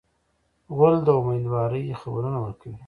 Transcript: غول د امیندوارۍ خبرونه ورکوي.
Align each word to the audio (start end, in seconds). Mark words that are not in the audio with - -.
غول 0.75 0.95
د 1.05 1.07
امیندوارۍ 1.19 1.83
خبرونه 2.01 2.37
ورکوي. 2.41 2.77